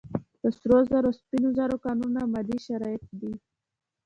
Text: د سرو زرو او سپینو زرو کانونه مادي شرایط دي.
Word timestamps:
د 0.41 0.43
سرو 0.57 0.77
زرو 0.89 1.09
او 1.11 1.17
سپینو 1.19 1.49
زرو 1.57 1.75
کانونه 1.85 2.19
مادي 2.33 2.57
شرایط 2.67 3.03
دي. 3.19 3.33